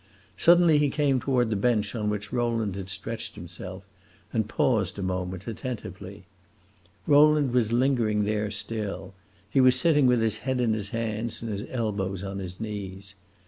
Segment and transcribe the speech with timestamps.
[0.35, 3.83] Suddenly he came toward the bench on which Rowland had stretched himself,
[4.33, 6.25] and paused a moment, attentively.
[7.05, 9.13] Rowland was lingering there still;
[9.47, 13.13] he was sitting with his head in his hands and his elbows on his knees.